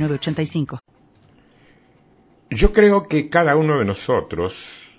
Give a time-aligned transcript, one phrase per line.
[0.00, 0.80] 906985.
[2.50, 4.98] Yo creo que cada uno de nosotros,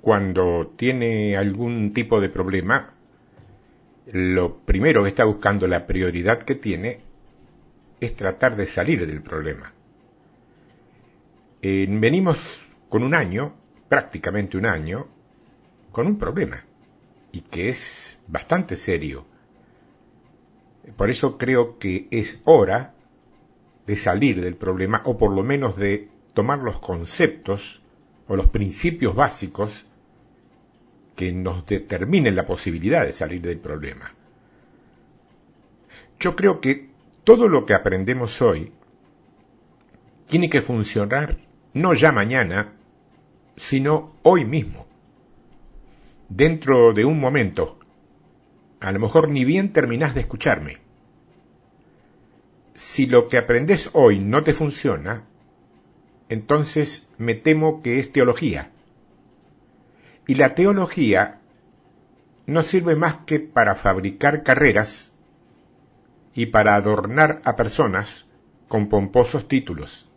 [0.00, 2.94] cuando tiene algún tipo de problema,
[4.06, 7.00] lo primero que está buscando, la prioridad que tiene,
[8.00, 9.72] es tratar de salir del problema.
[11.62, 13.54] Eh, venimos con un año,
[13.88, 15.06] prácticamente un año,
[15.92, 16.64] con un problema,
[17.32, 19.26] y que es bastante serio.
[20.96, 22.94] Por eso creo que es hora
[23.88, 27.80] de salir del problema, o por lo menos de tomar los conceptos
[28.28, 29.86] o los principios básicos
[31.16, 34.12] que nos determinen la posibilidad de salir del problema.
[36.20, 36.90] Yo creo que
[37.24, 38.72] todo lo que aprendemos hoy
[40.26, 41.38] tiene que funcionar
[41.72, 42.74] no ya mañana,
[43.56, 44.86] sino hoy mismo.
[46.28, 47.78] Dentro de un momento,
[48.80, 50.87] a lo mejor ni bien terminás de escucharme.
[52.78, 55.24] Si lo que aprendes hoy no te funciona,
[56.28, 58.70] entonces me temo que es teología.
[60.28, 61.40] Y la teología
[62.46, 65.12] no sirve más que para fabricar carreras
[66.34, 68.26] y para adornar a personas
[68.68, 70.08] con pomposos títulos.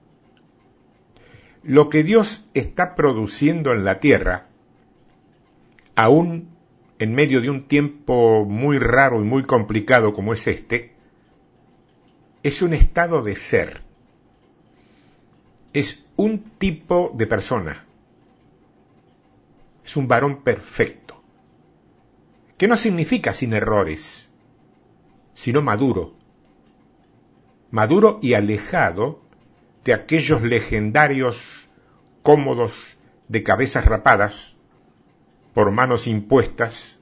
[1.63, 4.45] Lo que Dios está produciendo en la tierra,
[5.95, 6.49] aún
[6.99, 10.90] en medio de un tiempo muy raro y muy complicado como es este,
[12.43, 13.81] es un estado de ser.
[15.73, 17.85] Es un tipo de persona.
[19.85, 21.21] Es un varón perfecto.
[22.57, 24.29] Que no significa sin errores,
[25.33, 26.13] sino maduro.
[27.71, 29.21] Maduro y alejado
[29.85, 31.69] de aquellos legendarios
[32.21, 32.97] cómodos
[33.27, 34.55] de cabezas rapadas
[35.53, 36.99] por manos impuestas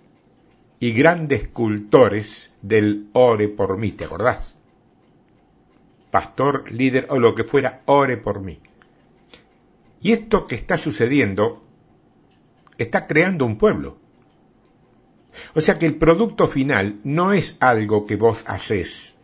[0.79, 4.59] y grandes cultores del ore por mí, ¿te acordás?
[6.12, 8.59] Pastor, líder o lo que fuera, ore por mí.
[10.02, 11.64] Y esto que está sucediendo
[12.78, 13.97] está creando un pueblo.
[15.56, 19.16] O sea que el producto final no es algo que vos haces,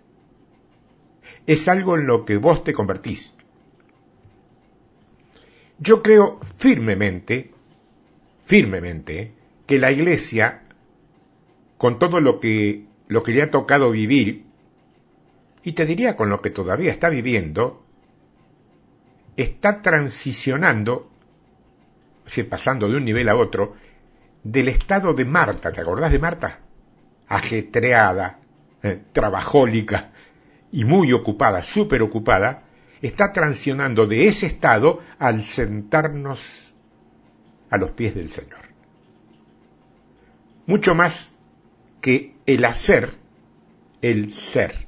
[1.47, 3.34] es algo en lo que vos te convertís.
[5.78, 7.52] Yo creo firmemente,
[8.44, 9.34] firmemente,
[9.66, 10.63] que la iglesia,
[11.78, 14.44] con todo lo que, lo que le ha tocado vivir,
[15.65, 17.83] y te diría con lo que todavía está viviendo,
[19.35, 21.11] está transicionando,
[22.47, 23.75] pasando de un nivel a otro,
[24.43, 26.59] del estado de Marta, ¿te acordás de Marta?
[27.27, 28.39] Ajetreada,
[28.83, 30.11] eh, trabajólica
[30.71, 32.65] y muy ocupada, súper ocupada,
[33.01, 36.75] está transicionando de ese estado al sentarnos
[37.71, 38.59] a los pies del Señor.
[40.67, 41.31] Mucho más
[42.01, 43.15] que el hacer,
[44.03, 44.84] el ser.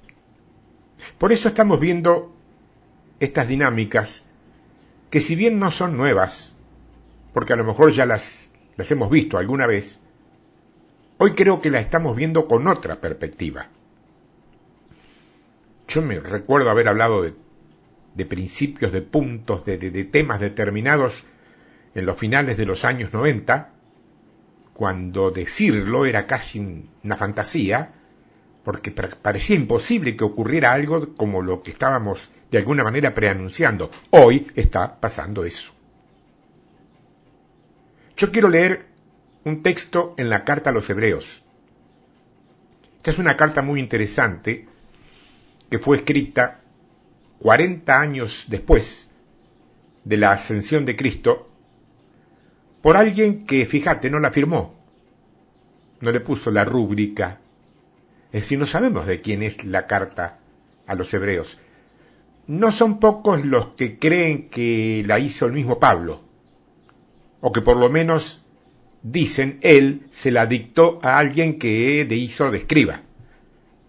[1.17, 2.33] Por eso estamos viendo
[3.19, 4.25] estas dinámicas
[5.09, 6.53] que si bien no son nuevas,
[7.33, 9.99] porque a lo mejor ya las, las hemos visto alguna vez,
[11.17, 13.67] hoy creo que las estamos viendo con otra perspectiva.
[15.87, 21.23] Yo me recuerdo haber hablado de principios, de puntos, de, temas determinados
[21.95, 23.73] en los finales de los años 90,
[24.73, 27.93] cuando decirlo era casi una fantasía,
[28.67, 33.89] porque parecía imposible que ocurriera algo como lo que estábamos de alguna manera preanunciando.
[34.09, 35.71] Hoy está pasando eso.
[38.17, 38.87] Yo quiero leer
[39.45, 41.45] un texto en la carta a los hebreos.
[42.97, 44.67] Esta es una carta muy interesante
[45.69, 46.59] que fue escrita
[47.39, 49.09] 40 años después
[50.03, 51.49] de la ascensión de Cristo,
[52.81, 54.75] por alguien que, fíjate, no la firmó,
[56.01, 57.39] no le puso la rúbrica.
[58.37, 60.37] Es decir, no sabemos de quién es la carta
[60.85, 61.59] a los hebreos.
[62.45, 66.21] No son pocos los que creen que la hizo el mismo Pablo,
[67.41, 68.45] o que por lo menos
[69.01, 73.01] dicen él se la dictó a alguien que de hizo de escriba.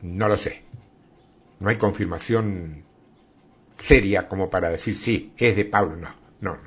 [0.01, 0.63] No lo sé.
[1.61, 2.85] No hay confirmación
[3.77, 5.97] seria como para decir, sí, es de Pablo.
[6.41, 6.59] No, no.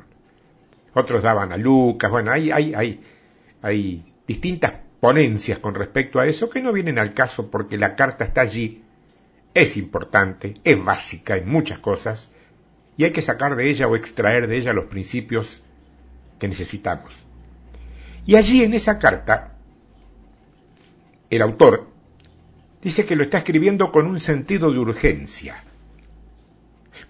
[0.93, 2.11] Otros daban a Lucas.
[2.11, 3.03] Bueno, hay, hay, hay,
[3.63, 8.23] hay distintas ponencias con respecto a eso que no vienen al caso porque la carta
[8.23, 8.83] está allí,
[9.53, 12.31] es importante, es básica en muchas cosas
[12.95, 15.63] y hay que sacar de ella o extraer de ella los principios
[16.39, 17.25] que necesitamos.
[18.27, 19.55] Y allí en esa carta,
[21.31, 21.89] el autor
[22.83, 25.63] dice que lo está escribiendo con un sentido de urgencia,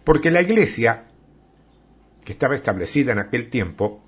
[0.06, 1.04] porque la iglesia,
[2.24, 4.02] que estaba establecida en aquel tiempo,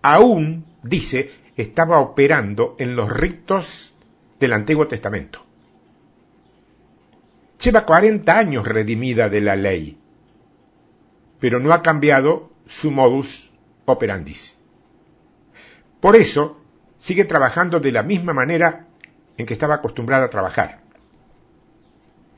[0.00, 3.94] aún, dice, estaba operando en los ritos
[4.38, 5.44] del Antiguo Testamento.
[7.62, 9.98] Lleva 40 años redimida de la ley,
[11.38, 13.50] pero no ha cambiado su modus
[13.84, 14.58] operandis.
[16.00, 16.60] Por eso
[16.98, 18.86] sigue trabajando de la misma manera
[19.36, 20.80] en que estaba acostumbrada a trabajar.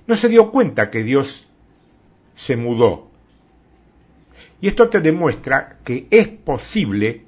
[0.06, 1.48] No se dio cuenta que Dios
[2.34, 3.08] se mudó.
[4.60, 7.24] Y esto te demuestra que es posible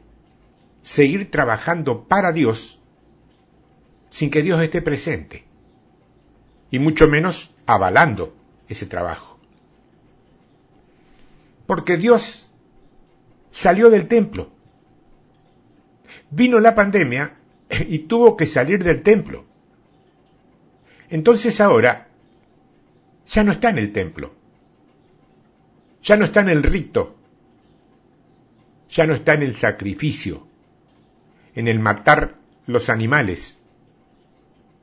[0.84, 2.78] seguir trabajando para Dios
[4.10, 5.44] sin que Dios esté presente,
[6.70, 8.36] y mucho menos avalando
[8.68, 9.40] ese trabajo.
[11.66, 12.48] Porque Dios
[13.50, 14.52] salió del templo.
[16.30, 17.36] Vino la pandemia
[17.88, 19.46] y tuvo que salir del templo.
[21.08, 22.08] Entonces ahora
[23.26, 24.34] ya no está en el templo.
[26.02, 27.16] Ya no está en el rito.
[28.90, 30.46] Ya no está en el sacrificio,
[31.54, 32.34] en el matar
[32.66, 33.60] los animales.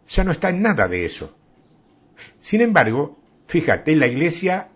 [0.09, 1.35] Ya no está en nada de eso.
[2.39, 4.69] Sin embargo, fíjate, la iglesia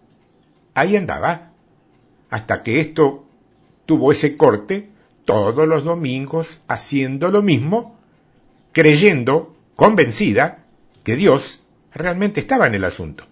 [0.74, 1.52] ahí andaba,
[2.30, 3.26] hasta que esto
[3.86, 4.90] tuvo ese corte,
[5.26, 7.98] todos los domingos haciendo lo mismo,
[8.72, 10.66] creyendo, convencida,
[11.04, 11.64] que Dios
[11.94, 13.26] realmente estaba en el asunto.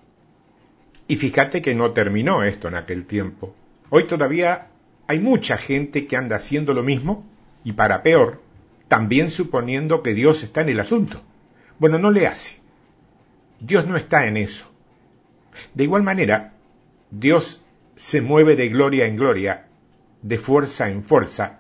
[1.08, 3.54] Y fíjate que no terminó esto en aquel tiempo.
[3.90, 4.68] Hoy todavía
[5.08, 7.26] hay mucha gente que anda haciendo lo mismo,
[7.64, 8.42] y para peor,
[8.94, 11.20] también suponiendo que Dios está en el asunto.
[11.80, 12.60] Bueno, no le hace.
[13.60, 14.72] Dios no está en eso.
[15.74, 16.54] De igual manera,
[17.10, 19.66] Dios se mueve de gloria en gloria,
[20.22, 21.60] de fuerza en fuerza,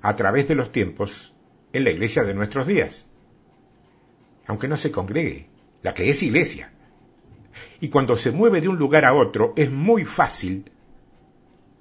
[0.00, 1.34] a través de los tiempos
[1.72, 3.08] en la iglesia de nuestros días.
[4.46, 5.48] Aunque no se congregue,
[5.82, 6.70] la que es iglesia.
[7.80, 10.70] Y cuando se mueve de un lugar a otro es muy fácil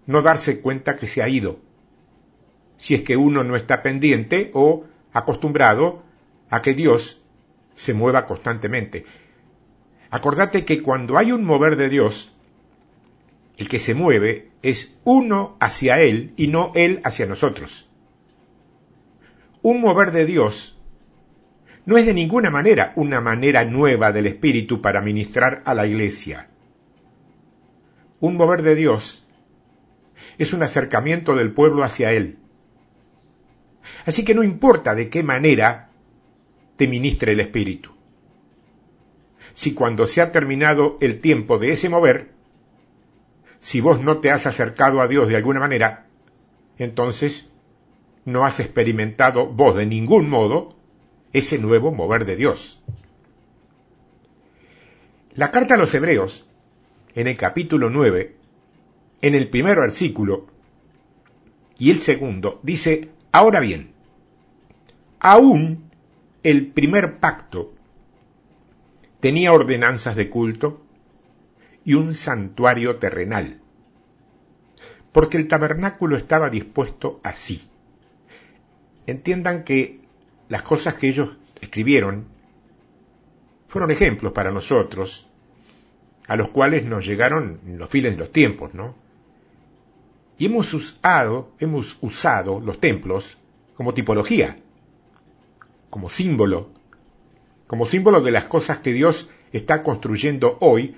[0.08, 1.60] no darse cuenta que se ha ido,
[2.82, 6.02] si es que uno no está pendiente o acostumbrado
[6.50, 7.22] a que Dios
[7.76, 9.06] se mueva constantemente.
[10.10, 12.34] Acordate que cuando hay un mover de Dios,
[13.58, 17.88] el que se mueve es uno hacia Él y no Él hacia nosotros.
[19.62, 20.76] Un mover de Dios
[21.86, 26.48] no es de ninguna manera una manera nueva del Espíritu para ministrar a la iglesia.
[28.20, 29.24] Un mover de Dios
[30.40, 32.40] es un acercamiento del pueblo hacia Él.
[34.06, 35.90] Así que no importa de qué manera
[36.78, 37.92] te ministre el Espíritu.
[39.54, 42.32] Si cuando se ha terminado el tiempo de ese mover,
[43.60, 46.08] si vos no te has acercado a Dios de alguna manera,
[46.78, 47.52] entonces
[48.26, 50.76] no has experimentado vos de ningún modo
[51.34, 52.82] ese nuevo mover de Dios.
[55.34, 56.46] La carta a los Hebreos,
[57.16, 58.36] en el capítulo 9,
[59.22, 60.48] en el primer versículo
[61.78, 63.92] y el segundo, dice, ahora bien,
[65.20, 65.90] aún
[66.44, 67.74] el primer pacto
[69.20, 70.82] tenía ordenanzas de culto
[71.86, 73.60] y un santuario terrenal,
[75.12, 77.68] porque el tabernáculo estaba dispuesto así.
[79.08, 80.00] Entiendan que
[80.50, 82.26] las cosas que ellos escribieron
[83.68, 85.30] fueron ejemplos para nosotros,
[86.28, 88.96] a los cuales nos llegaron los files de los tiempos, ¿no?
[90.42, 93.38] Y hemos usado, hemos usado los templos
[93.76, 94.58] como tipología
[95.92, 96.72] como símbolo,
[97.68, 100.98] como símbolo de las cosas que Dios está construyendo hoy,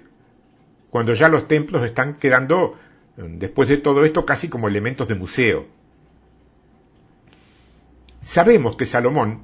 [0.90, 2.78] cuando ya los templos están quedando,
[3.18, 5.66] después de todo esto, casi como elementos de museo.
[8.22, 9.42] Sabemos que Salomón,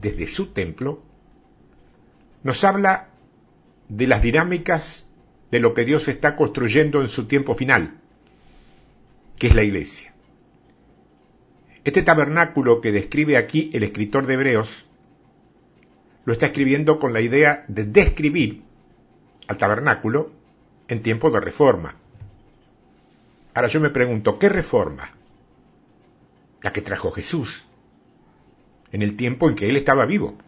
[0.00, 1.02] desde su templo,
[2.44, 3.08] nos habla
[3.88, 5.08] de las dinámicas
[5.50, 7.98] de lo que Dios está construyendo en su tiempo final,
[9.42, 10.14] que es la iglesia.
[11.82, 14.86] Este tabernáculo que describe aquí el escritor de Hebreos
[16.24, 18.62] lo está escribiendo con la idea de describir
[19.48, 20.30] al tabernáculo
[20.86, 21.96] en tiempo de reforma.
[23.52, 25.10] Ahora yo me pregunto, ¿qué reforma?
[26.60, 27.64] La que trajo Jesús
[28.92, 30.38] en el tiempo en que él estaba vivo.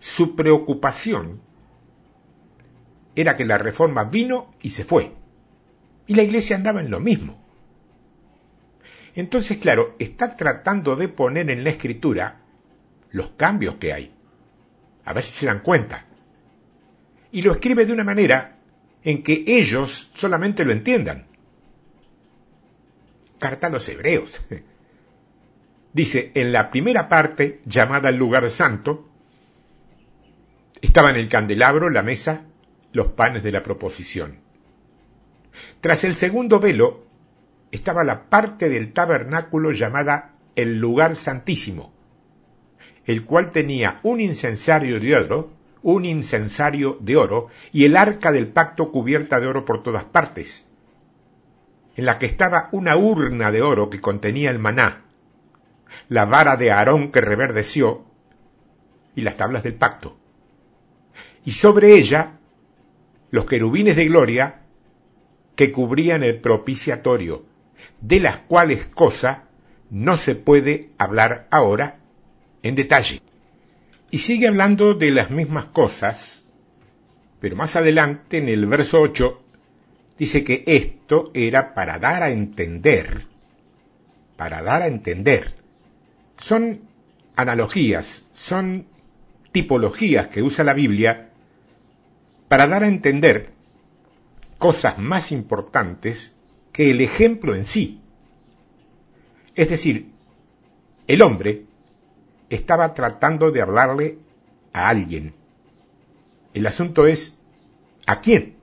[0.00, 1.40] Su preocupación
[3.16, 5.21] era que la reforma vino y se fue.
[6.12, 7.42] Y la iglesia andaba en lo mismo.
[9.14, 12.42] Entonces, claro, está tratando de poner en la escritura
[13.12, 14.12] los cambios que hay.
[15.06, 16.04] A ver si se dan cuenta.
[17.30, 18.58] Y lo escribe de una manera
[19.02, 21.28] en que ellos solamente lo entiendan.
[23.38, 24.38] Carta a los hebreos.
[25.94, 29.08] Dice, en la primera parte, llamada el lugar santo,
[30.82, 32.44] estaban el candelabro, la mesa,
[32.92, 34.51] los panes de la proposición.
[35.80, 37.04] Tras el segundo velo
[37.70, 41.92] estaba la parte del tabernáculo llamada el lugar santísimo,
[43.06, 45.50] el cual tenía un incensario de oro,
[45.82, 50.66] un incensario de oro y el arca del pacto cubierta de oro por todas partes,
[51.96, 55.02] en la que estaba una urna de oro que contenía el maná,
[56.08, 58.04] la vara de Aarón que reverdeció
[59.14, 60.16] y las tablas del pacto.
[61.44, 62.38] Y sobre ella
[63.30, 64.61] los querubines de gloria
[65.56, 67.44] que cubrían el propiciatorio,
[68.00, 69.44] de las cuales cosa
[69.90, 71.98] no se puede hablar ahora
[72.62, 73.20] en detalle.
[74.10, 76.44] Y sigue hablando de las mismas cosas,
[77.40, 79.42] pero más adelante en el verso 8
[80.18, 83.26] dice que esto era para dar a entender,
[84.36, 85.54] para dar a entender.
[86.36, 86.80] Son
[87.36, 88.86] analogías, son
[89.52, 91.30] tipologías que usa la Biblia
[92.48, 93.50] para dar a entender
[94.62, 96.36] cosas más importantes
[96.72, 98.00] que el ejemplo en sí.
[99.56, 100.12] Es decir,
[101.08, 101.64] el hombre
[102.48, 104.18] estaba tratando de hablarle
[104.72, 105.34] a alguien.
[106.54, 107.36] El asunto es,
[108.06, 108.54] ¿a quién?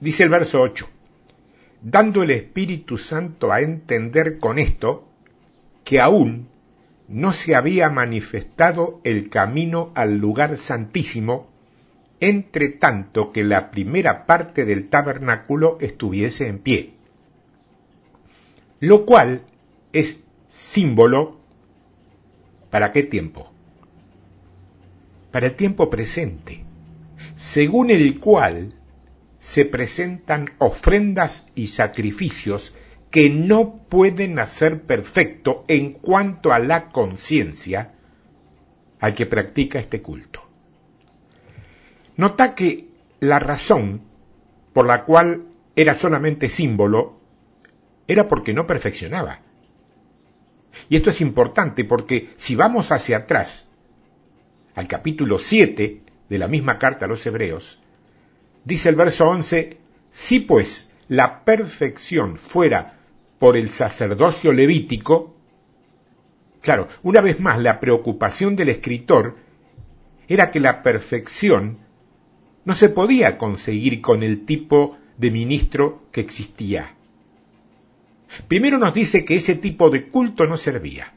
[0.00, 0.88] Dice el verso 8,
[1.82, 5.06] dando el Espíritu Santo a entender con esto
[5.84, 6.48] que aún
[7.08, 11.51] no se había manifestado el camino al lugar santísimo,
[12.22, 16.94] entre tanto que la primera parte del tabernáculo estuviese en pie,
[18.78, 19.42] lo cual
[19.92, 21.40] es símbolo
[22.70, 23.50] para qué tiempo?
[25.32, 26.62] Para el tiempo presente,
[27.34, 28.72] según el cual
[29.40, 32.76] se presentan ofrendas y sacrificios
[33.10, 37.94] que no pueden hacer perfecto en cuanto a la conciencia
[39.00, 40.41] al que practica este culto.
[42.16, 42.88] Nota que
[43.20, 44.02] la razón
[44.72, 45.44] por la cual
[45.76, 47.18] era solamente símbolo
[48.06, 49.40] era porque no perfeccionaba.
[50.88, 53.68] Y esto es importante porque si vamos hacia atrás,
[54.74, 57.80] al capítulo 7 de la misma carta a los Hebreos,
[58.64, 59.78] dice el verso 11,
[60.10, 62.98] si pues la perfección fuera
[63.38, 65.34] por el sacerdocio levítico,
[66.60, 69.36] claro, una vez más la preocupación del escritor
[70.28, 71.78] era que la perfección
[72.64, 76.94] no se podía conseguir con el tipo de ministro que existía.
[78.48, 81.12] Primero nos dice que ese tipo de culto no servía.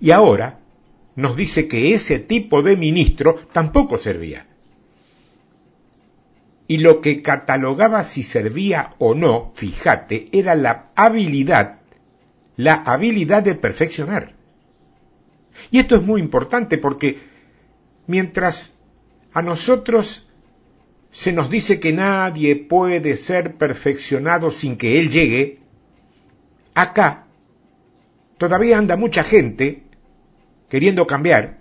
[0.00, 0.60] Y ahora
[1.16, 4.46] nos dice que ese tipo de ministro tampoco servía.
[6.68, 11.80] Y lo que catalogaba si servía o no, fíjate, era la habilidad,
[12.56, 14.34] la habilidad de perfeccionar.
[15.70, 17.18] Y esto es muy importante porque
[18.06, 18.74] mientras
[19.32, 20.28] a nosotros
[21.10, 25.58] se nos dice que nadie puede ser perfeccionado sin que Él llegue,
[26.74, 27.26] acá
[28.38, 29.82] todavía anda mucha gente
[30.68, 31.58] queriendo cambiar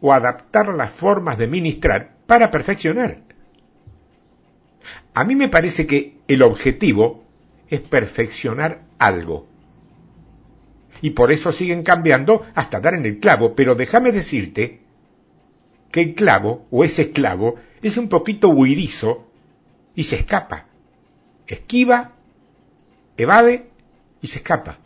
[0.00, 3.22] o adaptar las formas de ministrar para perfeccionar.
[5.14, 7.24] A mí me parece que el objetivo
[7.68, 9.48] es perfeccionar algo.
[11.00, 14.85] Y por eso siguen cambiando hasta dar en el clavo, pero déjame decirte
[15.90, 19.26] que el clavo o ese clavo es un poquito huidizo
[19.94, 20.66] y se escapa.
[21.46, 22.12] Esquiva,
[23.16, 23.70] evade
[24.20, 24.78] y se escapa.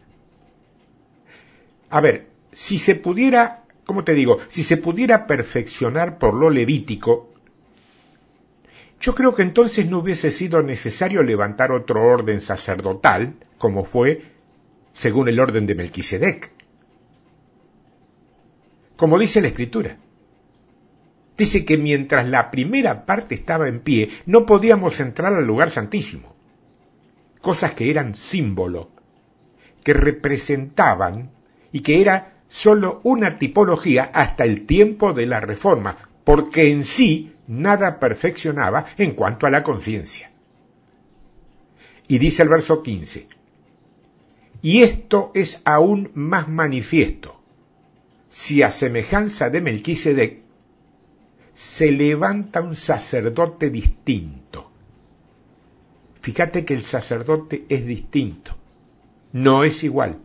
[1.90, 4.38] A ver, si se pudiera, ¿cómo te digo?
[4.48, 7.30] Si se pudiera perfeccionar por lo levítico,
[9.00, 14.24] yo creo que entonces no hubiese sido necesario levantar otro orden sacerdotal, como fue
[14.92, 16.50] según el orden de Melquisedec.
[18.96, 19.96] Como dice la Escritura.
[21.40, 26.36] Dice que mientras la primera parte estaba en pie, no podíamos entrar al lugar santísimo.
[27.40, 28.90] Cosas que eran símbolo,
[29.82, 31.30] que representaban
[31.72, 37.32] y que era sólo una tipología hasta el tiempo de la reforma, porque en sí
[37.46, 40.30] nada perfeccionaba en cuanto a la conciencia.
[42.06, 43.28] Y dice el verso 15,
[44.60, 47.40] y esto es aún más manifiesto,
[48.28, 50.49] si a semejanza de Melquisedec
[51.54, 54.70] se levanta un sacerdote distinto.
[56.20, 58.56] Fíjate que el sacerdote es distinto,
[59.32, 60.18] no es igual,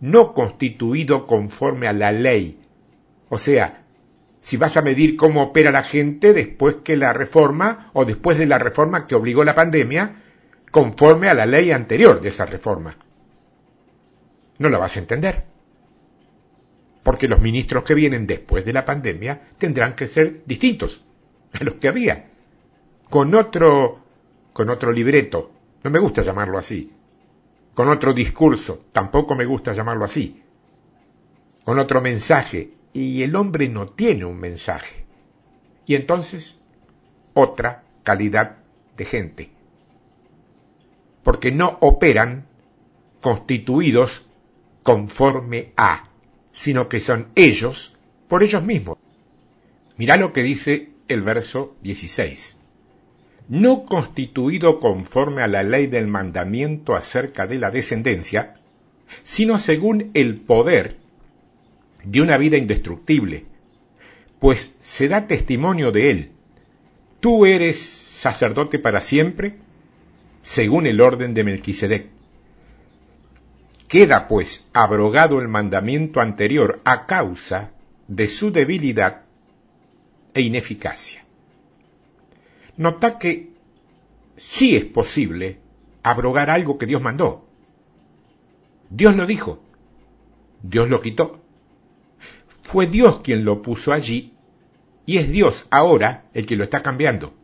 [0.00, 2.60] no constituido conforme a la ley,
[3.28, 3.84] o sea,
[4.40, 8.46] si vas a medir cómo opera la gente después que la reforma o después de
[8.46, 10.12] la reforma que obligó la pandemia,
[10.70, 12.96] conforme a la ley anterior de esa reforma.
[14.58, 15.49] No la vas a entender.
[17.10, 21.04] Porque los ministros que vienen después de la pandemia tendrán que ser distintos
[21.58, 22.30] a los que había.
[23.08, 23.98] Con otro,
[24.52, 25.50] con otro libreto.
[25.82, 26.92] No me gusta llamarlo así.
[27.74, 28.84] Con otro discurso.
[28.92, 30.40] Tampoco me gusta llamarlo así.
[31.64, 32.70] Con otro mensaje.
[32.92, 35.04] Y el hombre no tiene un mensaje.
[35.86, 36.60] Y entonces,
[37.34, 38.58] otra calidad
[38.96, 39.50] de gente
[41.22, 42.46] porque no operan
[43.20, 44.26] constituidos
[44.82, 46.09] conforme a,
[46.52, 47.96] sino que son ellos
[48.28, 48.98] por ellos mismos.
[49.96, 52.58] Mirá lo que dice el verso 16.
[53.48, 58.54] No constituido conforme a la ley del mandamiento acerca de la descendencia,
[59.24, 60.96] sino según el poder
[62.04, 63.44] de una vida indestructible,
[64.38, 66.30] pues se da testimonio de él.
[67.20, 69.56] Tú eres sacerdote para siempre,
[70.42, 72.06] según el orden de Melquisedec.
[73.90, 77.72] Queda pues abrogado el mandamiento anterior a causa
[78.06, 79.22] de su debilidad
[80.32, 81.24] e ineficacia.
[82.76, 83.50] Nota que
[84.36, 85.58] sí es posible
[86.04, 87.44] abrogar algo que Dios mandó.
[88.90, 89.60] Dios lo dijo,
[90.62, 91.40] Dios lo quitó.
[92.62, 94.34] Fue Dios quien lo puso allí
[95.04, 97.34] y es Dios ahora el que lo está cambiando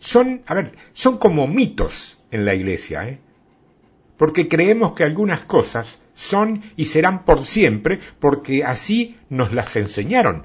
[0.00, 3.20] son, a ver, son como mitos en la iglesia, ¿eh?
[4.16, 10.44] Porque creemos que algunas cosas son y serán por siempre porque así nos las enseñaron.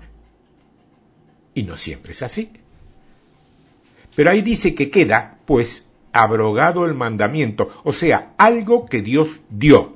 [1.54, 2.52] Y no siempre es así.
[4.16, 9.92] Pero ahí dice que queda, pues, abrogado el mandamiento, o sea, algo que Dios dio,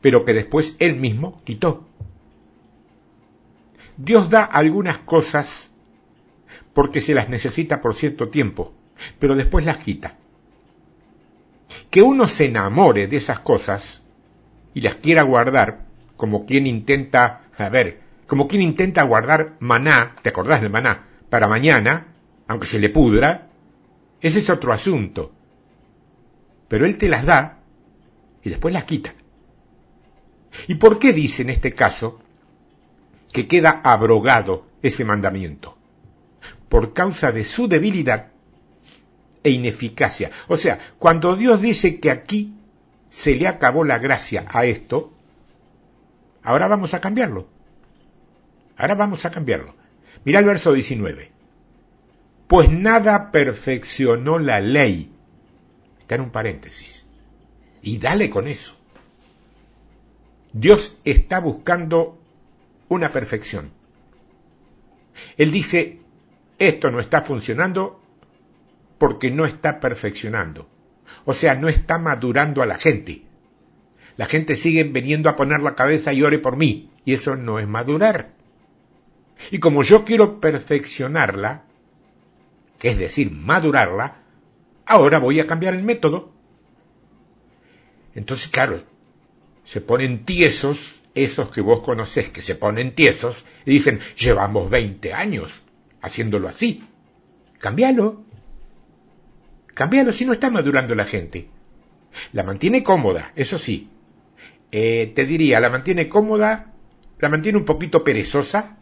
[0.00, 1.86] pero que después Él mismo quitó.
[3.96, 5.70] Dios da algunas cosas
[6.74, 8.72] porque se las necesita por cierto tiempo,
[9.18, 10.18] pero después las quita.
[11.90, 14.02] Que uno se enamore de esas cosas
[14.74, 15.84] y las quiera guardar,
[16.16, 21.06] como quien intenta, a ver, como quien intenta guardar maná, ¿te acordás del maná?
[21.30, 22.08] Para mañana,
[22.46, 23.48] aunque se le pudra,
[24.20, 25.32] ese es otro asunto.
[26.68, 27.58] Pero él te las da
[28.42, 29.14] y después las quita.
[30.66, 32.20] ¿Y por qué dice en este caso
[33.32, 35.76] que queda abrogado ese mandamiento?
[36.74, 38.32] por causa de su debilidad
[39.44, 40.32] e ineficacia.
[40.48, 42.54] O sea, cuando Dios dice que aquí
[43.10, 45.12] se le acabó la gracia a esto,
[46.42, 47.46] ahora vamos a cambiarlo.
[48.76, 49.76] Ahora vamos a cambiarlo.
[50.24, 51.30] Mira el verso 19.
[52.48, 55.12] Pues nada perfeccionó la ley.
[56.00, 57.04] Está en un paréntesis.
[57.82, 58.76] Y dale con eso.
[60.52, 62.18] Dios está buscando
[62.88, 63.70] una perfección.
[65.36, 66.00] Él dice,
[66.58, 68.00] esto no está funcionando
[69.04, 70.66] porque no está perfeccionando.
[71.26, 73.20] O sea, no está madurando a la gente.
[74.16, 76.88] La gente sigue viniendo a poner la cabeza y ore por mí.
[77.04, 78.30] Y eso no es madurar.
[79.50, 81.64] Y como yo quiero perfeccionarla,
[82.78, 84.22] que es decir, madurarla,
[84.86, 86.32] ahora voy a cambiar el método.
[88.14, 88.84] Entonces, claro,
[89.64, 95.12] se ponen tiesos esos que vos conocés, que se ponen tiesos, y dicen, llevamos 20
[95.12, 95.60] años
[96.00, 96.82] haciéndolo así.
[97.58, 98.24] Cámbialo.
[99.74, 101.48] Cámbialo si no está madurando la gente.
[102.32, 103.90] La mantiene cómoda, eso sí.
[104.70, 106.72] Eh, te diría, la mantiene cómoda,
[107.18, 108.76] la mantiene un poquito perezosa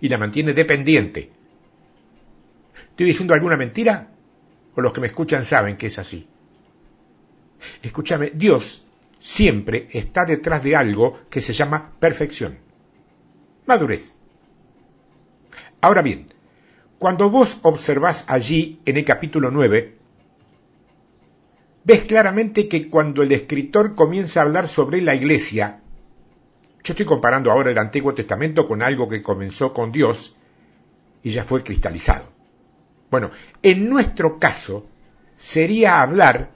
[0.00, 1.30] y la mantiene dependiente.
[2.90, 4.08] ¿Estoy diciendo alguna mentira?
[4.74, 6.26] ¿O los que me escuchan saben que es así?
[7.82, 8.86] Escúchame, Dios
[9.18, 12.58] siempre está detrás de algo que se llama perfección.
[13.66, 14.14] Madurez.
[15.80, 16.32] Ahora bien,
[16.98, 19.96] cuando vos observás allí en el capítulo 9,
[21.84, 25.80] ves claramente que cuando el escritor comienza a hablar sobre la iglesia,
[26.82, 30.36] yo estoy comparando ahora el Antiguo Testamento con algo que comenzó con Dios
[31.22, 32.24] y ya fue cristalizado.
[33.10, 33.30] Bueno,
[33.62, 34.86] en nuestro caso
[35.36, 36.50] sería hablar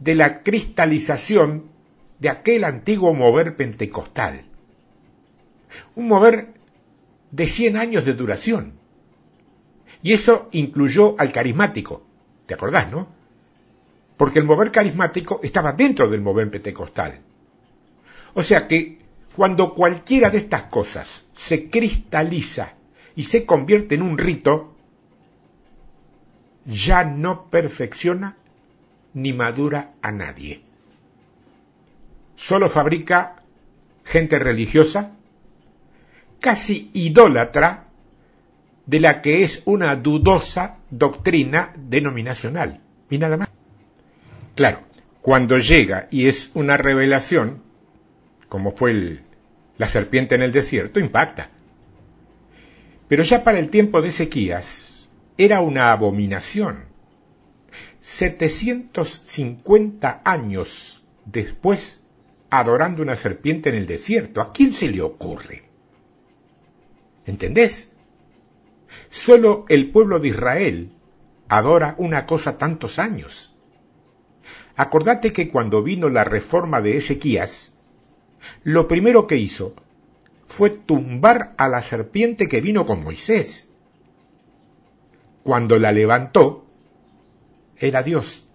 [0.00, 1.70] de la cristalización
[2.18, 4.44] de aquel antiguo mover pentecostal.
[5.94, 6.54] Un mover
[7.30, 8.81] de 100 años de duración.
[10.02, 12.02] Y eso incluyó al carismático.
[12.46, 13.08] ¿Te acordás, no?
[14.16, 17.20] Porque el mover carismático estaba dentro del mover pentecostal.
[18.34, 18.98] O sea que
[19.36, 22.74] cuando cualquiera de estas cosas se cristaliza
[23.14, 24.74] y se convierte en un rito,
[26.64, 28.36] ya no perfecciona
[29.14, 30.62] ni madura a nadie.
[32.36, 33.36] Solo fabrica
[34.04, 35.12] gente religiosa
[36.40, 37.84] casi idólatra
[38.86, 42.80] de la que es una dudosa doctrina denominacional.
[43.10, 43.50] Y nada más.
[44.54, 44.82] Claro,
[45.20, 47.62] cuando llega y es una revelación,
[48.48, 49.20] como fue
[49.78, 51.48] la serpiente en el desierto, impacta.
[53.08, 56.90] Pero ya para el tiempo de Ezequías era una abominación.
[58.00, 62.00] 750 años después,
[62.50, 65.62] adorando una serpiente en el desierto, ¿a quién se le ocurre?
[67.26, 67.91] ¿Entendés?
[69.12, 70.90] Solo el pueblo de Israel
[71.46, 73.54] adora una cosa tantos años.
[74.74, 77.76] Acordate que cuando vino la reforma de Ezequías,
[78.64, 79.74] lo primero que hizo
[80.46, 83.68] fue tumbar a la serpiente que vino con Moisés.
[85.42, 86.64] Cuando la levantó,
[87.76, 88.46] era Dios.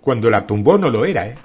[0.00, 1.36] Cuando la tumbó no lo era, ¿eh?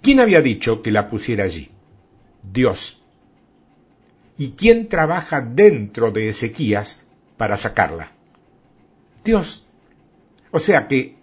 [0.00, 1.70] ¿Quién había dicho que la pusiera allí?
[2.42, 3.03] Dios.
[4.36, 7.02] ¿Y quién trabaja dentro de Ezequías
[7.36, 8.10] para sacarla?
[9.24, 9.66] Dios.
[10.50, 11.16] O sea que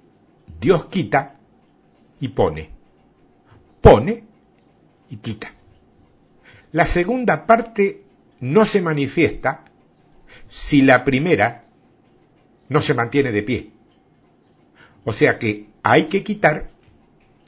[0.60, 1.36] Dios quita
[2.20, 2.70] y pone.
[3.82, 4.24] Pone
[5.10, 5.54] y quita.
[6.72, 8.04] La segunda parte
[8.40, 9.66] no se manifiesta
[10.48, 11.66] si la primera
[12.70, 13.72] no se mantiene de pie.
[15.04, 16.70] O sea que hay que quitar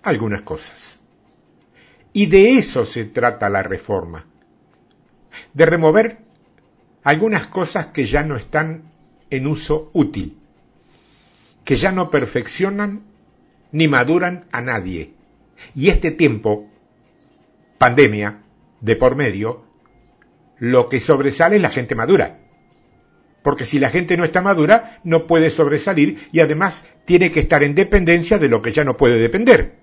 [0.04, 1.00] algunas cosas.
[2.12, 4.26] Y de eso se trata la reforma
[5.54, 6.18] de remover
[7.04, 8.84] algunas cosas que ya no están
[9.30, 10.38] en uso útil,
[11.66, 13.04] que ya no perfeccionan
[13.72, 15.14] ni maduran a nadie.
[15.76, 16.70] Y este tiempo,
[17.78, 18.44] pandemia,
[18.82, 19.64] de por medio,
[20.60, 22.40] lo que sobresale es la gente madura.
[23.42, 27.64] Porque si la gente no está madura, no puede sobresalir y además tiene que estar
[27.64, 29.76] en dependencia de lo que ya no puede depender.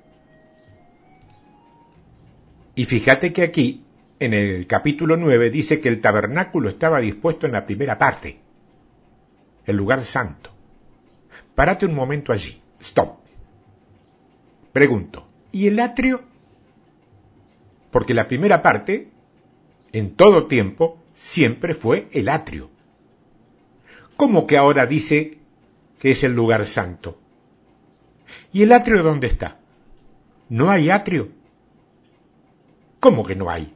[2.74, 3.84] Y fíjate que aquí
[4.20, 8.38] en el capítulo 9 dice que el tabernáculo estaba dispuesto en la primera parte,
[9.64, 10.50] el lugar santo.
[11.54, 12.60] Párate un momento allí.
[12.80, 13.18] Stop.
[14.72, 16.22] Pregunto, ¿y el atrio?
[17.90, 19.08] Porque la primera parte,
[19.92, 22.70] en todo tiempo, siempre fue el atrio.
[24.16, 25.38] ¿Cómo que ahora dice
[25.98, 27.18] que es el lugar santo?
[28.52, 29.58] ¿Y el atrio dónde está?
[30.50, 31.30] No hay atrio.
[33.00, 33.74] ¿Cómo que no hay?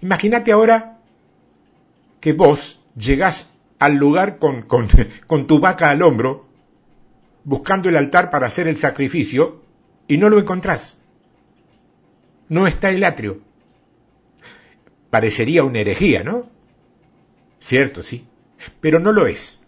[0.00, 0.98] Imagínate ahora
[2.20, 4.38] que vos llegás al lugar
[5.26, 6.46] con, tu vaca al hombro,
[7.44, 9.62] buscando el altar para hacer el sacrificio,
[10.06, 10.98] y no lo encontrás.
[12.48, 13.40] No está el atrio.
[15.10, 16.48] Parecería una herejía, ¿no?
[17.60, 18.26] Cierto, sí.
[18.80, 19.58] Pero no lo es.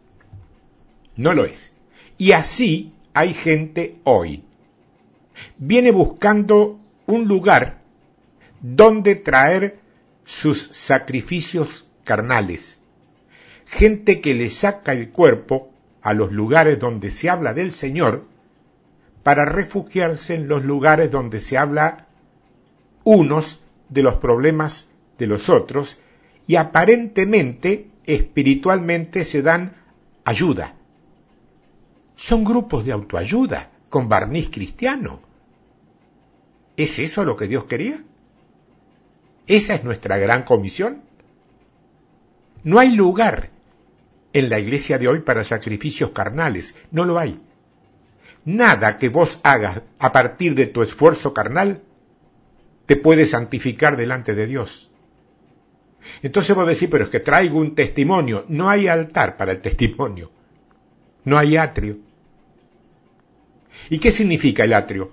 [1.16, 1.75] No lo es.
[2.16, 4.45] Y así hay gente hoy.
[5.59, 7.79] Viene buscando un lugar
[8.61, 9.79] donde traer
[10.25, 12.79] sus sacrificios carnales.
[13.67, 15.71] Gente que le saca el cuerpo
[16.03, 18.25] a los lugares donde se habla del Señor
[19.23, 22.07] para refugiarse en los lugares donde se habla
[23.05, 25.99] unos de los problemas de los otros
[26.47, 29.77] y aparentemente espiritualmente se dan
[30.25, 30.75] ayuda.
[32.17, 35.21] Son grupos de autoayuda con barniz cristiano.
[36.77, 38.03] ¿Es eso lo que Dios quería?
[39.51, 41.03] Esa es nuestra gran comisión.
[42.63, 43.51] No hay lugar
[44.33, 47.41] en la iglesia de hoy para sacrificios carnales, no lo hay.
[48.45, 51.83] Nada que vos hagas a partir de tu esfuerzo carnal
[52.87, 54.93] te puede santificar delante de Dios.
[56.23, 58.45] Entonces vos decís, pero es que traigo un testimonio.
[58.47, 60.31] No hay altar para el testimonio.
[61.25, 61.99] No hay atrio.
[63.89, 65.11] ¿Y qué significa el atrio?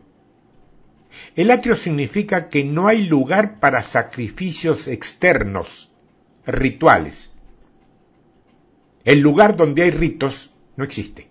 [1.36, 5.92] El atrio significa que no hay lugar para sacrificios externos,
[6.46, 7.32] rituales.
[9.04, 11.30] El lugar donde hay ritos no existe.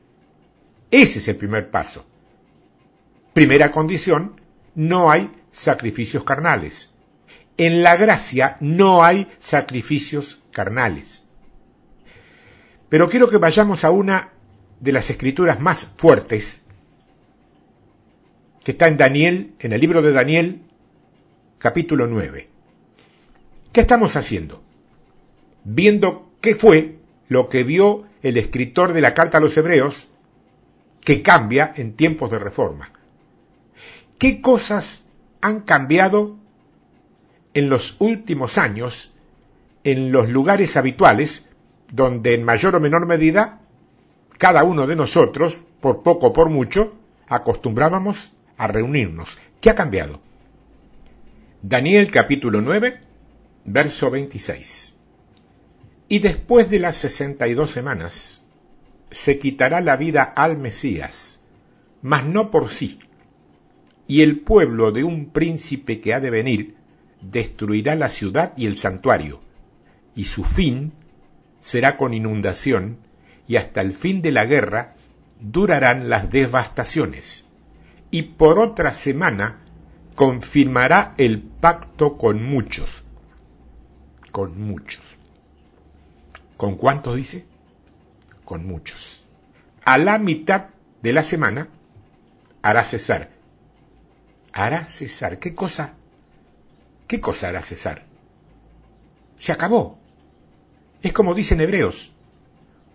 [0.91, 2.07] Ese es el primer paso.
[3.33, 4.41] Primera condición,
[4.75, 6.91] no hay sacrificios carnales.
[7.57, 11.27] En la gracia no hay sacrificios carnales.
[12.89, 14.31] Pero quiero que vayamos a una
[14.81, 16.61] de las escrituras más fuertes
[18.67, 20.63] que está en Daniel, en el libro de Daniel,
[21.57, 22.49] capítulo 9.
[23.71, 24.61] ¿Qué estamos haciendo?
[25.63, 26.97] Viendo qué fue
[27.29, 30.09] lo que vio el escritor de la carta a los hebreos
[31.05, 32.91] que cambia en tiempos de reforma.
[34.19, 35.05] ¿Qué cosas
[35.41, 36.37] han cambiado
[37.55, 39.15] en los últimos años
[39.85, 41.47] en los lugares habituales
[41.93, 43.61] donde en mayor o menor medida
[44.39, 46.97] cada uno de nosotros, por poco o por mucho,
[47.29, 49.39] acostumbrábamos a reunirnos.
[49.61, 50.21] ¿Qué ha cambiado?
[51.63, 53.01] Daniel capítulo 9,
[53.65, 54.95] verso 26.
[56.09, 58.43] Y después de las sesenta y dos semanas,
[59.11, 61.41] se quitará la vida al Mesías,
[62.03, 62.99] mas no por sí.
[64.07, 66.77] Y el pueblo de un príncipe que ha de venir
[67.21, 69.41] destruirá la ciudad y el santuario,
[70.15, 70.93] y su fin
[71.61, 72.99] será con inundación,
[73.49, 74.95] y hasta el fin de la guerra
[75.41, 77.47] durarán las devastaciones.
[78.11, 79.59] Y por otra semana
[80.15, 83.05] confirmará el pacto con muchos.
[84.33, 85.03] Con muchos.
[86.57, 87.45] ¿Con cuántos dice?
[88.45, 89.27] Con muchos.
[89.85, 90.67] A la mitad
[91.03, 91.69] de la semana
[92.63, 93.31] hará cesar.
[94.53, 95.39] Hará cesar.
[95.39, 95.95] ¿Qué cosa?
[97.07, 98.05] ¿Qué cosa hará cesar?
[99.39, 99.99] Se acabó.
[101.03, 102.13] Es como dicen hebreos,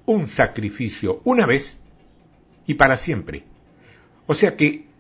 [0.05, 1.79] un sacrificio una vez
[2.65, 3.43] y para siempre.
[4.27, 4.90] O sea que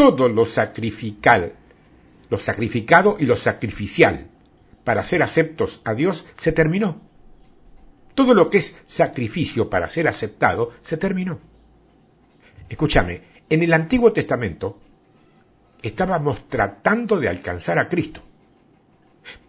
[0.00, 1.52] todo lo sacrifical,
[2.30, 4.28] lo sacrificado y lo sacrificial
[4.82, 7.02] para ser aceptos a Dios se terminó.
[8.14, 11.38] Todo lo que es sacrificio para ser aceptado se terminó.
[12.70, 14.78] Escúchame, en el Antiguo Testamento
[15.82, 18.22] estábamos tratando de alcanzar a Cristo.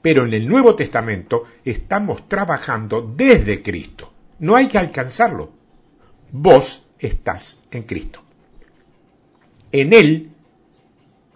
[0.02, 4.12] Pero en el Nuevo Testamento estamos trabajando desde Cristo.
[4.40, 5.54] No hay que alcanzarlo.
[6.30, 8.22] Vos estás en Cristo.
[9.72, 10.32] En Él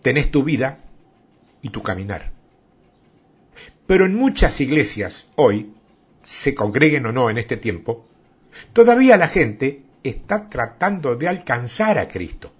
[0.05, 0.77] tenés tu vida
[1.63, 2.31] y tu caminar.
[3.87, 5.73] Pero en muchas iglesias hoy,
[6.23, 8.05] se congreguen o no en este tiempo,
[8.71, 12.53] todavía la gente está tratando de alcanzar a Cristo.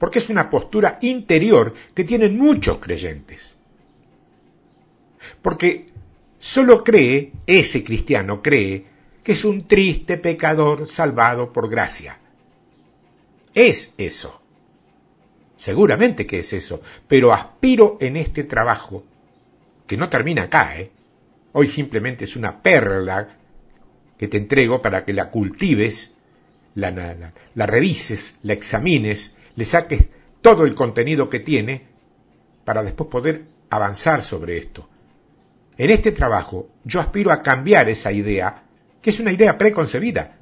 [0.00, 3.56] Porque es una postura interior que tienen muchos creyentes.
[5.40, 5.90] Porque
[6.40, 8.84] solo cree, ese cristiano cree,
[9.22, 12.18] que es un triste pecador salvado por gracia.
[13.54, 14.39] Es eso.
[15.60, 19.04] Seguramente que es eso, pero aspiro en este trabajo,
[19.86, 20.90] que no termina acá, ¿eh?
[21.52, 23.36] Hoy simplemente es una perla
[24.16, 26.14] que te entrego para que la cultives,
[26.76, 30.06] la, la, la revises, la examines, le saques
[30.40, 31.82] todo el contenido que tiene
[32.64, 34.88] para después poder avanzar sobre esto.
[35.76, 38.62] En este trabajo yo aspiro a cambiar esa idea,
[39.02, 40.38] que es una idea preconcebida.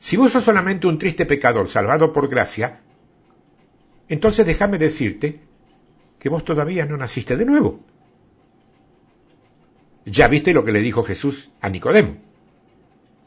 [0.00, 2.80] Si vos sos solamente un triste pecador salvado por gracia,
[4.08, 5.40] entonces déjame decirte
[6.18, 7.80] que vos todavía no naciste de nuevo.
[10.04, 12.16] Ya viste lo que le dijo Jesús a Nicodemo.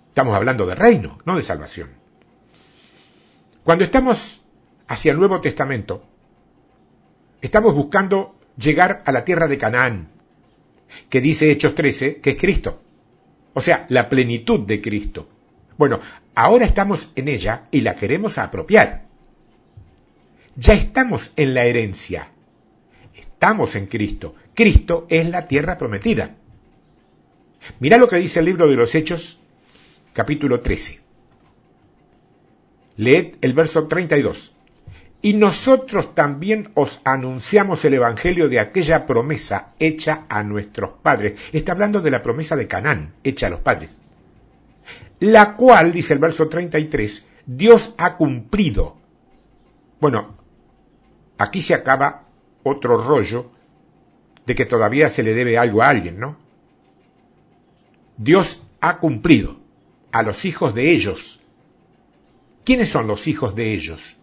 [0.09, 1.89] Estamos hablando de reino, no de salvación.
[3.63, 4.41] Cuando estamos
[4.87, 6.05] hacia el Nuevo Testamento,
[7.41, 10.09] estamos buscando llegar a la tierra de Canaán,
[11.09, 12.81] que dice Hechos 13 que es Cristo.
[13.53, 15.27] O sea, la plenitud de Cristo.
[15.77, 15.99] Bueno,
[16.35, 19.04] ahora estamos en ella y la queremos apropiar.
[20.55, 22.29] Ya estamos en la herencia.
[23.13, 24.35] Estamos en Cristo.
[24.53, 26.35] Cristo es la tierra prometida.
[27.79, 29.39] Mira lo que dice el libro de los Hechos,
[30.13, 31.01] capítulo 13.
[32.97, 34.55] Leed el verso 32
[35.21, 41.33] y nosotros también os anunciamos el Evangelio de aquella promesa hecha a nuestros padres.
[41.51, 43.97] Está hablando de la promesa de Canaán, hecha a los padres.
[45.19, 48.97] La cual, dice el verso 33, Dios ha cumplido.
[49.99, 50.35] Bueno,
[51.37, 52.23] aquí se acaba
[52.63, 53.51] otro rollo
[54.45, 56.37] de que todavía se le debe algo a alguien, ¿no?
[58.17, 59.57] Dios ha cumplido
[60.11, 61.41] a los hijos de ellos.
[62.63, 64.15] ¿Quiénes son los hijos de ellos?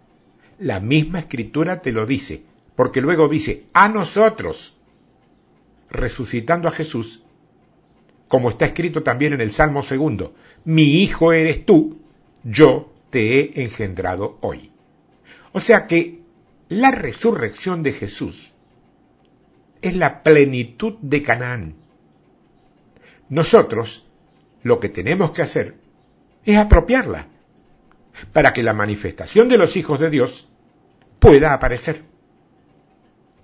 [0.59, 2.43] La misma escritura te lo dice,
[2.77, 4.77] porque luego dice, a nosotros,
[5.91, 7.23] resucitando a Jesús,
[8.29, 12.01] como está escrito también en el Salmo segundo, mi hijo eres tú,
[12.45, 14.71] yo te he engendrado hoy.
[15.53, 16.22] O sea que
[16.79, 18.51] la resurrección de Jesús
[19.83, 21.75] es la plenitud de Canaán.
[23.29, 24.09] Nosotros
[24.63, 25.75] lo que tenemos que hacer
[26.47, 27.27] es apropiarla
[28.33, 30.51] para que la manifestación de los hijos de Dios
[31.19, 32.05] pueda aparecer.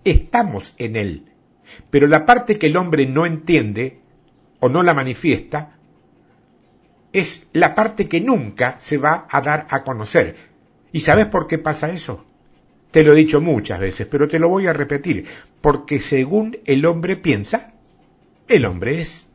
[0.05, 1.27] Estamos en Él,
[1.91, 4.01] pero la parte que el hombre no entiende
[4.61, 5.77] o no la manifiesta
[7.13, 10.37] es la parte que nunca se va a dar a conocer.
[10.93, 12.25] ¿Y sabes por qué pasa eso?
[12.91, 15.27] Te lo he dicho muchas veces, pero te lo voy a repetir,
[15.61, 17.75] porque según el hombre piensa,
[18.49, 19.27] el hombre es.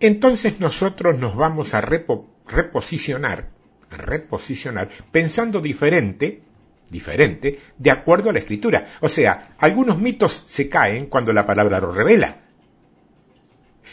[0.00, 3.50] Entonces nosotros nos vamos a reposicionar,
[3.90, 6.42] reposicionar, pensando diferente
[6.90, 8.94] diferente de acuerdo a la escritura.
[9.00, 12.38] O sea, algunos mitos se caen cuando la palabra lo revela.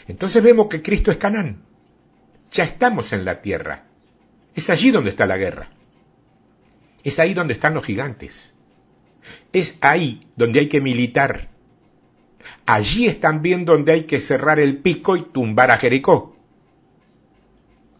[0.08, 1.62] Entonces vemos que Cristo es Canaán.
[2.52, 3.84] Ya estamos en la tierra.
[4.54, 5.70] Es allí donde está la guerra.
[7.02, 8.54] Es ahí donde están los gigantes.
[9.52, 11.48] Es ahí donde hay que militar.
[12.66, 16.36] allí es también donde hay que cerrar el pico y tumbar a Jericó.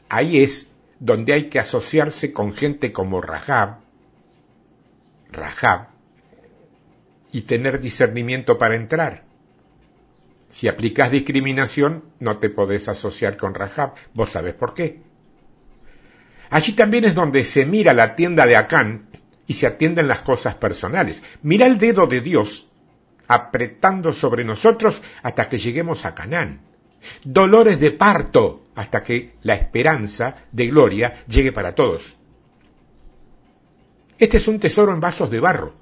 [0.08, 3.80] Ahí es donde hay que asociarse con gente como Rahab,
[5.30, 5.88] Rahab,
[7.32, 9.24] y tener discernimiento para entrar.
[10.50, 13.94] Si aplicas discriminación, no te podés asociar con Rahab.
[14.14, 15.00] Vos sabés por qué.
[16.50, 19.08] Allí también es donde se mira la tienda de Acán
[19.46, 21.22] y se atienden las cosas personales.
[21.42, 22.66] Mira el dedo de Dios
[23.28, 26.60] apretando sobre nosotros hasta que lleguemos a Canaán.
[27.24, 32.16] Dolores de parto hasta que la esperanza de gloria llegue para todos.
[34.18, 35.74] Este es un tesoro en vasos de barro.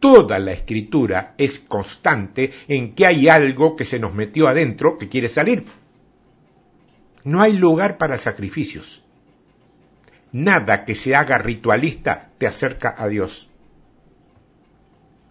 [0.00, 5.08] Toda la escritura es constante en que hay algo que se nos metió adentro que
[5.08, 5.64] quiere salir.
[7.24, 9.04] No hay lugar para sacrificios.
[10.32, 13.48] Nada que se haga ritualista te acerca a Dios.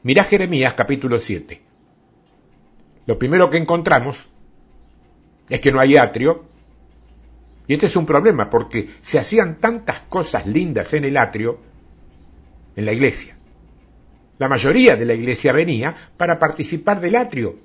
[0.04, 1.62] Mirá Jeremías capítulo 7.
[3.06, 4.28] Lo primero que encontramos
[5.50, 6.46] es que no hay atrio.
[7.68, 11.60] Y este es un problema porque se hacían tantas cosas lindas en el atrio,
[12.76, 13.38] en la iglesia.
[14.40, 17.58] La mayoría de la iglesia venía para participar del atrio.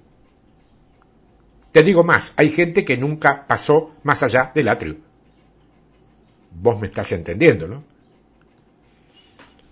[1.70, 4.96] Te digo más, hay gente que nunca pasó más allá del atrio.
[6.54, 7.84] Vos me estás entendiendo, ¿no?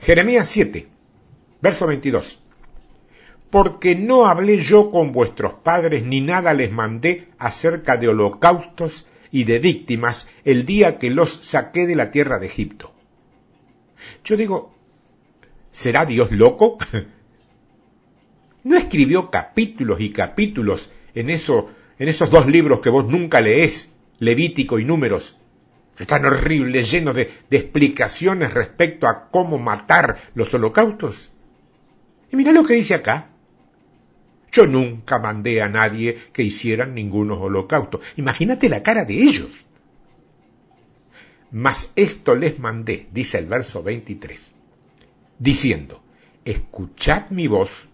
[0.00, 0.88] Jeremías 7,
[1.60, 2.42] verso 22
[3.50, 9.44] porque no hablé yo con vuestros padres ni nada les mandé acerca de holocaustos y
[9.44, 12.92] de víctimas el día que los saqué de la tierra de Egipto.
[14.24, 14.74] Yo digo,
[15.72, 16.78] ¿será Dios loco?
[18.64, 23.94] ¿No escribió capítulos y capítulos en, eso, en esos dos libros que vos nunca leés,
[24.18, 25.38] Levítico y Números,
[26.06, 31.30] tan horribles, llenos de, de explicaciones respecto a cómo matar los holocaustos?
[32.32, 33.28] Y mira lo que dice acá.
[34.52, 38.00] Yo nunca mandé a nadie que hicieran ningunos holocaustos.
[38.16, 39.64] Imagínate la cara de ellos.
[41.52, 44.54] Mas esto les mandé, dice el verso 23,
[45.38, 46.00] diciendo,
[46.44, 47.88] escuchad mi voz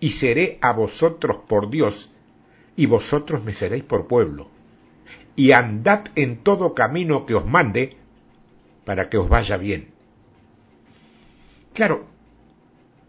[0.00, 2.10] y seré a vosotros por Dios
[2.76, 4.48] y vosotros me seréis por pueblo.
[5.34, 7.96] Y andad en todo camino que os mande
[8.84, 9.88] para que os vaya bien.
[11.72, 12.06] Claro,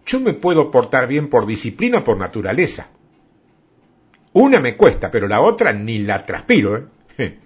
[0.05, 2.87] yo me puedo portar bien por disciplina por naturaleza.
[4.33, 6.89] Una me cuesta, pero la otra ni la transpiro.
[7.17, 7.39] ¿eh?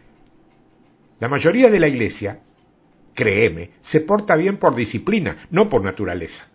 [1.19, 2.39] La mayoría de la iglesia,
[3.13, 6.47] créeme, se porta bien por disciplina, no por naturaleza.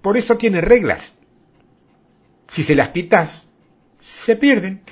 [0.00, 1.14] Por eso tiene reglas.
[2.48, 3.48] Si se las quitas,
[4.00, 4.82] se pierden.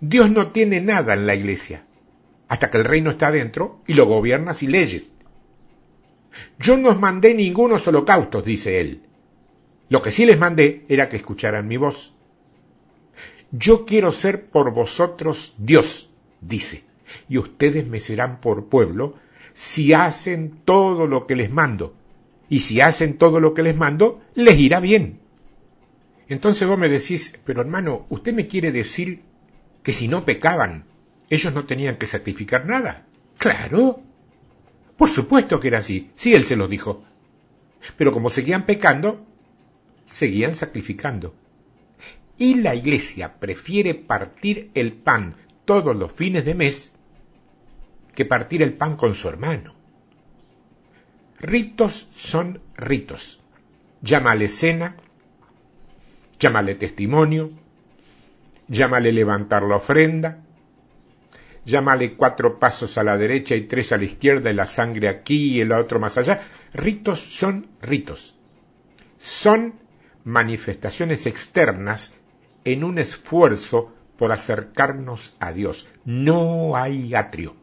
[0.00, 1.84] Dios no tiene nada en la iglesia,
[2.48, 5.12] hasta que el reino está adentro y lo gobiernas y leyes.
[6.58, 9.02] Yo no os mandé ningunos holocaustos, dice él.
[9.88, 12.14] Lo que sí les mandé era que escucharan mi voz.
[13.50, 16.84] Yo quiero ser por vosotros Dios, dice,
[17.28, 19.14] y ustedes me serán por pueblo
[19.54, 21.94] si hacen todo lo que les mando.
[22.50, 25.18] Y si hacen todo lo que les mando, les irá bien.
[26.28, 29.22] Entonces vos me decís, pero hermano, ¿usted me quiere decir
[29.88, 30.84] que si no pecaban,
[31.30, 33.06] ellos no tenían que sacrificar nada?
[33.38, 34.02] Claro,
[34.98, 37.06] por supuesto que era así, sí él se lo dijo.
[37.96, 39.24] Pero como seguían pecando,
[40.04, 41.34] seguían sacrificando.
[42.36, 46.94] Y la iglesia prefiere partir el pan todos los fines de mes
[48.14, 49.74] que partir el pan con su hermano.
[51.40, 53.40] Ritos son ritos.
[54.02, 54.96] Llámale cena,
[56.38, 57.48] llámale testimonio,
[58.68, 60.44] llámale levantar la ofrenda,
[61.64, 65.56] llámale cuatro pasos a la derecha y tres a la izquierda y la sangre aquí
[65.56, 66.46] y el otro más allá.
[66.72, 68.36] Ritos son ritos.
[69.18, 69.74] Son
[70.24, 72.14] manifestaciones externas
[72.64, 75.88] en un esfuerzo por acercarnos a Dios.
[76.04, 77.56] No hay atrio.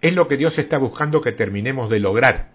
[0.00, 2.50] Es lo que Dios está buscando que terminemos de lograr.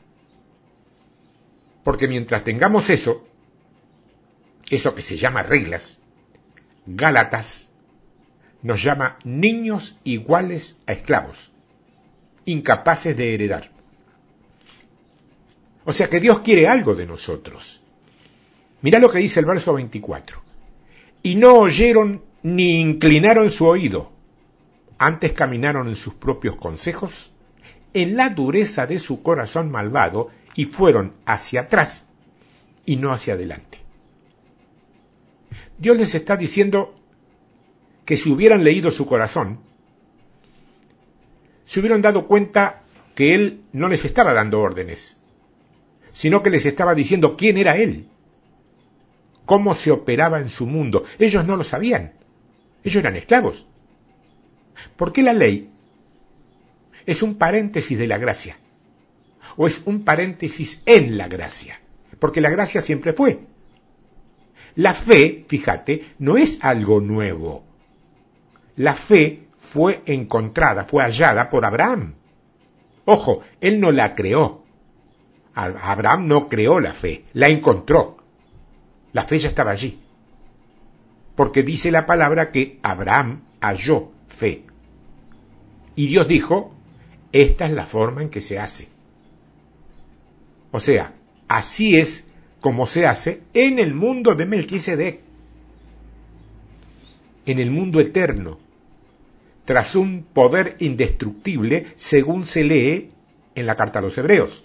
[1.84, 3.28] Porque mientras tengamos eso,
[4.70, 6.00] eso que se llama reglas,
[6.92, 7.70] Gálatas
[8.64, 11.52] nos llama niños iguales a esclavos,
[12.46, 13.70] incapaces de heredar.
[15.86, 17.80] O sea que Dios quiere algo de nosotros.
[18.82, 20.42] Mira lo que dice el verso 24.
[21.22, 24.12] Y no oyeron ni inclinaron su oído,
[24.98, 27.32] antes caminaron en sus propios consejos,
[27.94, 32.08] en la dureza de su corazón malvado, y fueron hacia atrás
[32.86, 33.79] y no hacia adelante.
[35.80, 36.94] Dios les está diciendo,
[38.06, 39.60] que si hubieran leído su corazón,
[41.66, 42.82] se hubieran dado cuenta
[43.16, 45.18] que él no les estaba dando órdenes,
[46.12, 48.08] sino que les estaba diciendo quién era él.
[49.46, 51.06] cómo se operaba en su mundo.
[51.18, 52.14] Ellos no lo sabían.
[52.84, 53.66] Ellos eran esclavos.
[54.96, 55.72] Porque la ley
[57.08, 58.58] es un paréntesis de la gracia.
[59.58, 61.80] O es un paréntesis en la gracia.
[62.20, 63.40] Porque la gracia siempre fue.
[64.76, 67.64] La fe, fíjate, no es algo nuevo.
[68.76, 72.16] La fe fue encontrada, fue hallada por Abraham.
[73.06, 74.64] Ojo, él no la creó.
[75.54, 78.18] Abraham no creó la fe, la encontró.
[79.12, 80.00] La fe ya estaba allí.
[81.36, 84.64] Porque dice la palabra que Abraham halló fe.
[85.96, 86.74] Y Dios dijo,
[87.32, 88.88] esta es la forma en que se hace.
[90.72, 91.14] O sea,
[91.48, 92.26] así es
[92.60, 95.22] como se hace en el mundo de Melquisedec,
[97.46, 98.60] en el mundo eterno,
[99.66, 103.12] tras un poder indestructible, según se lee
[103.56, 104.64] en la carta a los hebreos.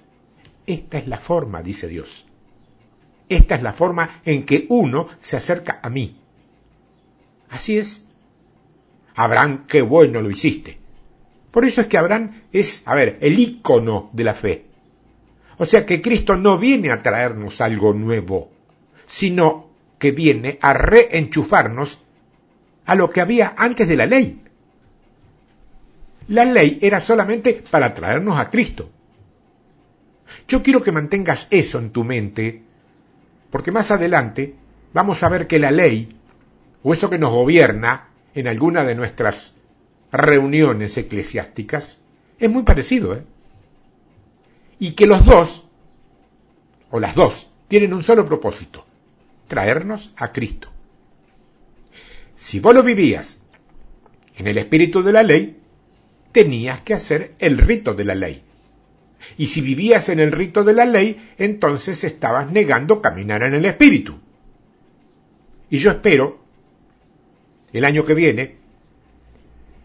[0.67, 2.27] Esta es la forma, dice Dios.
[3.29, 6.17] Esta es la forma en que uno se acerca a mí.
[7.51, 8.07] Así es.
[9.15, 10.79] Abraham, qué bueno lo hiciste.
[11.51, 14.65] Por eso es que Abraham es, a ver, el ícono de la fe.
[15.59, 18.51] O sea que Cristo no viene a traernos algo nuevo,
[19.07, 22.03] sino que viene a reenchufarnos
[22.87, 24.43] a lo que había antes de la ley.
[26.29, 28.91] La ley era solamente para traernos a Cristo.
[30.49, 32.63] Yo quiero que mantengas eso en tu mente,
[33.51, 34.55] porque más adelante
[34.93, 36.17] vamos a ver que la ley,
[36.83, 39.55] o eso que nos gobierna en alguna de nuestras
[40.13, 42.01] reuniones eclesiásticas,
[42.39, 43.23] es muy parecido, ¿eh?
[44.79, 45.69] Y que los dos,
[46.91, 48.85] o las dos, tienen un solo propósito,
[49.49, 50.69] traernos a Cristo.
[52.37, 53.41] Si vos lo vivías
[54.37, 55.61] en el espíritu de la ley,
[56.33, 58.43] tenías que hacer el rito de la ley.
[59.39, 63.65] Y si vivías en el rito de la ley, entonces estabas negando caminar en el
[63.65, 64.19] espíritu.
[65.71, 66.41] Y yo espero,
[67.73, 68.57] el año que viene,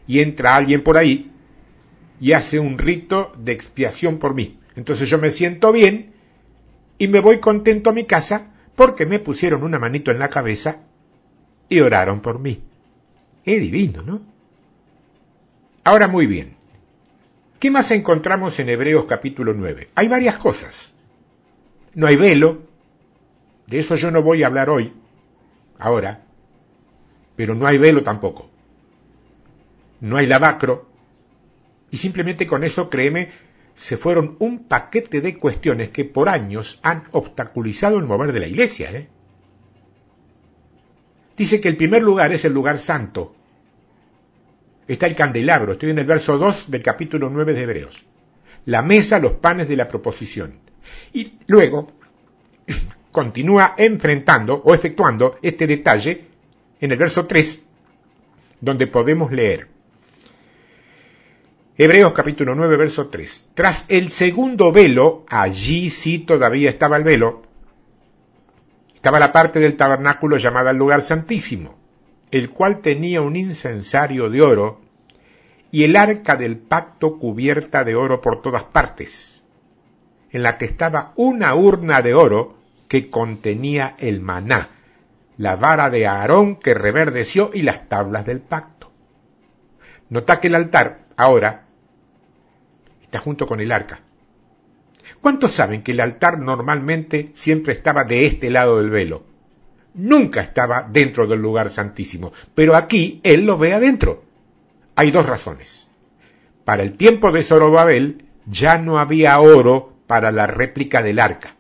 [0.08, 1.32] y entra alguien por ahí
[2.20, 4.59] y hace un rito de expiación por mí.
[4.80, 6.14] Entonces yo me siento bien
[6.98, 10.82] y me voy contento a mi casa porque me pusieron una manito en la cabeza
[11.68, 12.64] y oraron por mí.
[13.44, 14.22] Es divino, ¿no?
[15.84, 16.56] Ahora muy bien.
[17.60, 19.90] ¿Qué más encontramos en Hebreos capítulo 9?
[19.96, 20.94] Hay varias cosas.
[21.94, 22.62] No hay velo,
[23.68, 24.94] de eso yo no voy a hablar hoy,
[25.78, 26.24] ahora,
[27.36, 28.50] pero no hay velo tampoco
[30.02, 30.88] no hay lavacro,
[31.92, 33.32] y simplemente con eso, créeme,
[33.80, 38.48] se fueron un paquete de cuestiones que por años han obstaculizado el mover de la
[38.48, 38.92] iglesia.
[38.92, 39.08] ¿eh?
[41.38, 43.34] Dice que el primer lugar es el lugar santo.
[44.86, 48.04] Está el candelabro, estoy en el verso 2 del capítulo 9 de Hebreos.
[48.66, 50.56] La mesa, los panes de la proposición.
[51.14, 51.94] Y luego
[53.14, 56.26] continúa enfrentando o efectuando este detalle
[56.82, 57.64] en el verso 3,
[58.60, 59.70] donde podemos leer.
[61.82, 63.52] Hebreos capítulo 9, verso 3.
[63.54, 67.44] Tras el segundo velo, allí sí todavía estaba el velo,
[68.94, 71.80] estaba la parte del tabernáculo llamada el lugar santísimo,
[72.32, 74.82] el cual tenía un incensario de oro
[75.72, 79.42] y el arca del pacto cubierta de oro por todas partes,
[80.32, 82.58] en la que estaba una urna de oro
[82.90, 84.68] que contenía el maná,
[85.38, 88.92] la vara de Aarón que reverdeció y las tablas del pacto.
[90.10, 91.68] Nota que el altar ahora
[93.10, 94.02] está junto con el arca.
[95.20, 99.24] ¿Cuántos saben que el altar normalmente siempre estaba de este lado del velo?
[99.96, 104.24] Nunca estaba dentro del lugar santísimo, pero aquí él lo ve adentro.
[104.96, 105.88] Hay dos razones.
[106.66, 111.56] Para el tiempo de Zorobabel ya no había oro para la réplica del arca.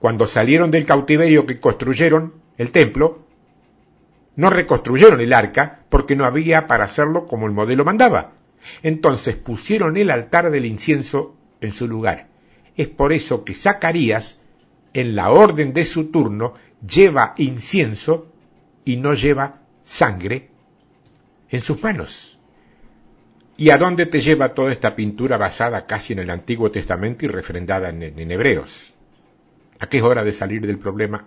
[0.00, 3.20] Cuando salieron del cautiverio que construyeron el templo,
[4.34, 8.32] no reconstruyeron el arca porque no había para hacerlo como el modelo mandaba.
[8.82, 12.28] Entonces pusieron el altar del incienso en su lugar.
[12.76, 14.40] Es por eso que Zacarías,
[14.92, 16.54] en la orden de su turno,
[16.86, 18.32] lleva incienso
[18.84, 20.50] y no lleva sangre
[21.50, 22.38] en sus manos.
[23.56, 27.28] ¿Y a dónde te lleva toda esta pintura basada casi en el Antiguo Testamento y
[27.28, 28.94] refrendada en, Hebreos?
[29.78, 31.24] ¿A qué es hora de salir del problema?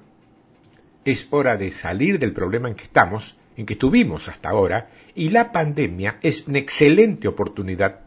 [1.05, 5.31] Es hora de salir del problema en que estamos, en que estuvimos hasta ahora, y
[5.31, 8.01] la pandemia es una excelente oportunidad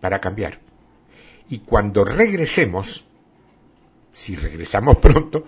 [0.00, 0.58] para cambiar.
[1.48, 3.06] Y cuando regresemos,
[4.12, 5.46] si regresamos pronto,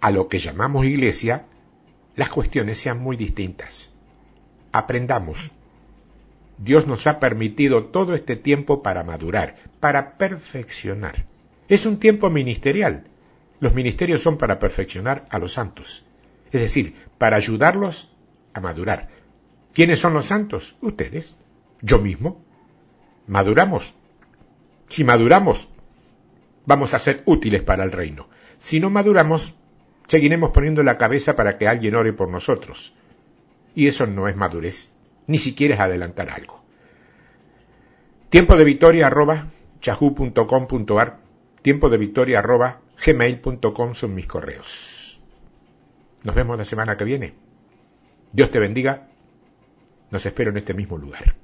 [0.00, 1.46] a lo que llamamos iglesia,
[2.14, 3.90] las cuestiones sean muy distintas.
[4.70, 5.50] Aprendamos.
[6.58, 11.26] Dios nos ha permitido todo este tiempo para madurar, para perfeccionar.
[11.68, 13.04] Es un tiempo ministerial.
[13.58, 16.06] Los ministerios son para perfeccionar a los santos,
[16.52, 18.14] es decir, para ayudarlos
[18.54, 19.19] a madurar.
[19.72, 20.76] ¿Quiénes son los santos?
[20.80, 21.36] Ustedes,
[21.80, 22.42] yo mismo.
[23.26, 23.94] ¿Maduramos?
[24.88, 25.68] Si maduramos,
[26.66, 28.28] vamos a ser útiles para el reino.
[28.58, 29.54] Si no maduramos,
[30.08, 32.94] seguiremos poniendo la cabeza para que alguien ore por nosotros.
[33.74, 34.90] Y eso no es madurez,
[35.28, 36.60] ni siquiera es adelantar algo.
[38.30, 39.46] Tiempo de victoria arroba
[39.80, 41.18] chahu.com.ar,
[41.62, 45.20] tiempo de victoria arroba gmail.com son mis correos.
[46.22, 47.34] Nos vemos la semana que viene.
[48.32, 49.09] Dios te bendiga.
[50.10, 51.36] Nos espero en este mismo lugar.